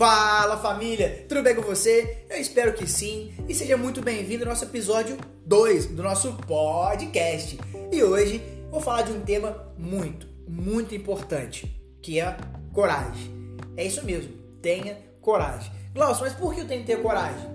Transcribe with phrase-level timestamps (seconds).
[0.00, 2.24] Fala família, tudo bem com você?
[2.30, 7.58] Eu espero que sim e seja muito bem-vindo ao nosso episódio 2 do nosso podcast.
[7.92, 11.70] E hoje vou falar de um tema muito, muito importante,
[12.00, 12.34] que é
[12.72, 13.30] coragem.
[13.76, 14.32] É isso mesmo,
[14.62, 15.70] tenha coragem.
[15.92, 17.46] Glaucio, mas por que eu tenho que ter coragem?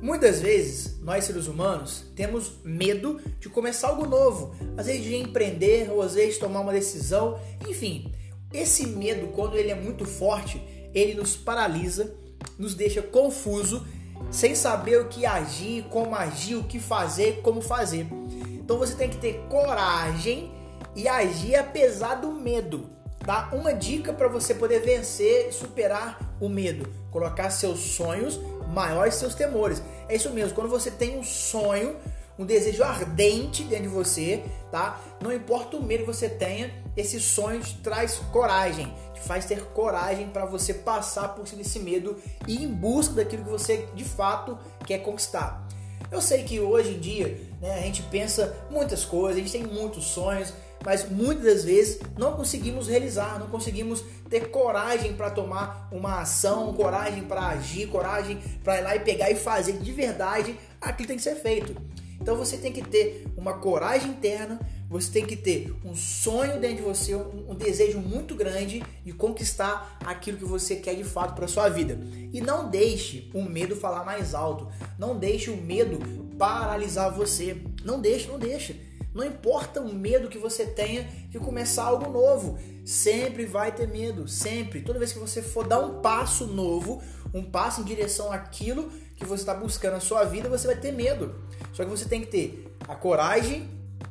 [0.00, 5.88] Muitas vezes, nós seres humanos temos medo de começar algo novo, às vezes de empreender
[5.88, 7.38] ou às vezes tomar uma decisão,
[7.68, 8.12] enfim.
[8.52, 10.60] Esse medo, quando ele é muito forte,
[10.94, 12.14] ele nos paralisa,
[12.58, 13.86] nos deixa confuso,
[14.30, 18.06] sem saber o que agir, como agir, o que fazer, como fazer.
[18.52, 20.52] Então você tem que ter coragem
[20.94, 22.90] e agir apesar do medo.
[23.18, 23.50] Tá?
[23.52, 28.40] Uma dica para você poder vencer e superar o medo: colocar seus sonhos
[28.72, 29.82] maiores seus temores.
[30.08, 31.96] É isso mesmo, quando você tem um sonho,
[32.38, 34.98] um desejo ardente dentro de você, tá?
[35.20, 40.28] Não importa o medo que você tenha, esse sonho te traz coragem, faz ter coragem
[40.28, 42.16] para você passar por cima desse medo
[42.46, 45.66] e ir em busca daquilo que você de fato quer conquistar.
[46.10, 49.64] Eu sei que hoje em dia né, a gente pensa muitas coisas, a gente tem
[49.64, 50.52] muitos sonhos,
[50.84, 56.74] mas muitas das vezes não conseguimos realizar, não conseguimos ter coragem para tomar uma ação,
[56.74, 61.06] coragem para agir, coragem para ir lá e pegar e fazer de verdade aquilo que
[61.06, 61.74] tem que ser feito.
[62.22, 66.76] Então você tem que ter uma coragem interna, você tem que ter um sonho dentro
[66.76, 71.34] de você, um, um desejo muito grande de conquistar aquilo que você quer de fato
[71.34, 71.98] para sua vida.
[72.32, 74.68] E não deixe o medo falar mais alto.
[74.96, 75.98] Não deixe o medo
[76.38, 77.60] paralisar você.
[77.84, 78.80] Não deixe, não deixe.
[79.14, 84.26] Não importa o medo que você tenha de começar algo novo, sempre vai ter medo,
[84.26, 84.80] sempre.
[84.80, 87.02] Toda vez que você for dar um passo novo,
[87.34, 90.92] um passo em direção àquilo que você está buscando na sua vida, você vai ter
[90.92, 91.34] medo.
[91.72, 93.68] Só que você tem que ter a coragem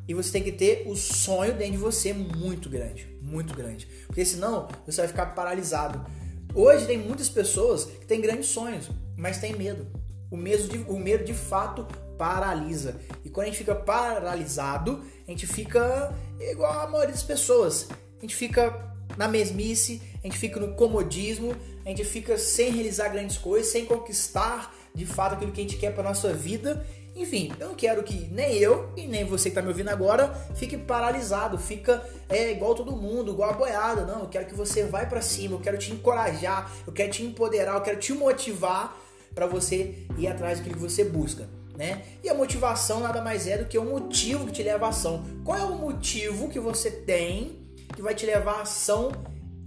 [0.07, 3.87] e você tem que ter o sonho dentro de você muito grande, muito grande.
[4.07, 6.05] Porque senão você vai ficar paralisado.
[6.53, 9.87] Hoje tem muitas pessoas que têm grandes sonhos, mas têm medo.
[10.29, 11.87] O medo de, o medo de fato
[12.21, 13.01] paralisa.
[13.25, 17.87] E quando a gente fica paralisado, a gente fica igual a maioria das pessoas.
[18.19, 23.09] A gente fica na mesmice, a gente fica no comodismo, a gente fica sem realizar
[23.09, 26.85] grandes coisas, sem conquistar de fato aquilo que a gente quer para nossa vida.
[27.15, 30.31] Enfim, eu não quero que nem eu e nem você que está me ouvindo agora
[30.53, 34.05] fique paralisado, fica é, igual todo mundo, igual a boiada.
[34.05, 37.23] Não, eu quero que você vá para cima, eu quero te encorajar, eu quero te
[37.23, 38.95] empoderar, eu quero te motivar
[39.33, 41.60] para você ir atrás daquilo que você busca.
[41.81, 42.03] Né?
[42.23, 45.25] E a motivação nada mais é do que o motivo que te leva à ação.
[45.43, 47.59] Qual é o motivo que você tem
[47.95, 49.11] que vai te levar à ação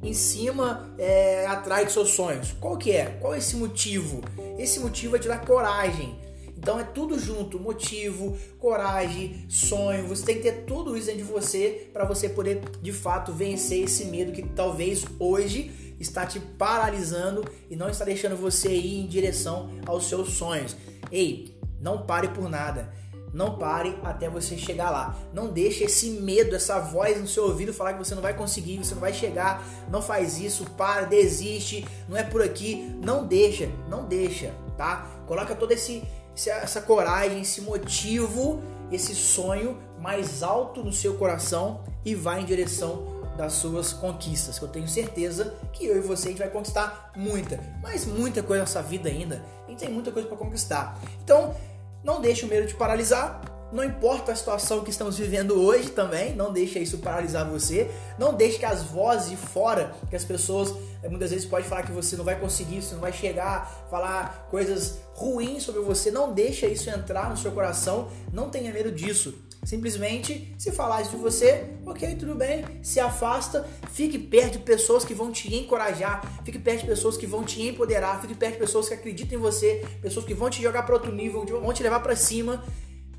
[0.00, 2.54] em cima, é, atrás dos seus sonhos.
[2.60, 3.06] Qual que é?
[3.20, 4.22] Qual é esse motivo?
[4.58, 6.14] Esse motivo vai te dar coragem.
[6.56, 10.06] Então é tudo junto, motivo, coragem, sonho.
[10.06, 13.84] Você tem que ter tudo isso dentro de você para você poder de fato vencer
[13.84, 19.06] esse medo que talvez hoje está te paralisando e não está deixando você ir em
[19.06, 20.76] direção aos seus sonhos.
[21.10, 21.53] Ei,
[21.84, 22.88] não pare por nada.
[23.30, 25.14] Não pare até você chegar lá.
[25.34, 28.78] Não deixe esse medo, essa voz no seu ouvido falar que você não vai conseguir,
[28.78, 29.62] você não vai chegar.
[29.90, 32.96] Não faz isso, para, desiste, não é por aqui.
[33.02, 35.06] Não deixa, não deixa, tá?
[35.26, 36.02] Coloca toda esse,
[36.34, 43.12] essa coragem, esse motivo, esse sonho mais alto no seu coração e vai em direção
[43.36, 47.10] das suas conquistas, que eu tenho certeza que eu e você a gente vai conquistar
[47.16, 49.42] muita, mas muita coisa nessa vida ainda.
[49.66, 51.00] A gente tem muita coisa para conquistar.
[51.22, 51.54] Então,
[52.04, 53.40] não deixe o medo te paralisar.
[53.72, 57.90] Não importa a situação que estamos vivendo hoje também, não deixe isso paralisar você.
[58.16, 60.72] Não deixe que as vozes de fora, que as pessoas
[61.02, 64.46] eh, muitas vezes podem falar que você não vai conseguir, você não vai chegar, falar
[64.48, 66.10] coisas ruins sobre você.
[66.12, 68.08] Não deixe isso entrar no seu coração.
[68.32, 69.34] Não tenha medo disso.
[69.64, 75.04] Simplesmente, se falar isso de você, ok, tudo bem, se afasta, fique perto de pessoas
[75.04, 78.60] que vão te encorajar, fique perto de pessoas que vão te empoderar, fique perto de
[78.60, 81.82] pessoas que acreditam em você, pessoas que vão te jogar para outro nível, vão te
[81.82, 82.62] levar para cima.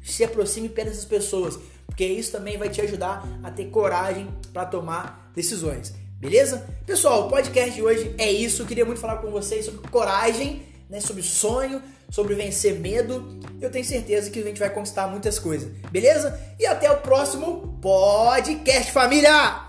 [0.04, 1.58] Se aproxime perto dessas pessoas,
[1.88, 5.96] porque isso também vai te ajudar a ter coragem para tomar decisões.
[6.20, 6.68] Beleza?
[6.86, 8.62] Pessoal, o podcast de hoje é isso.
[8.62, 10.62] Eu queria muito falar com vocês sobre coragem,
[10.96, 13.40] né, sobre sonho, sobre vencer medo.
[13.62, 16.40] Eu tenho certeza que a gente vai conquistar muitas coisas, beleza?
[16.58, 19.65] E até o próximo podcast, família!